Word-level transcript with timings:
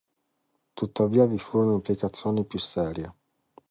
Tuttavia 0.73 1.27
vi 1.27 1.37
furono 1.37 1.73
implicazioni 1.73 2.43
più 2.43 2.57
serie. 2.57 3.13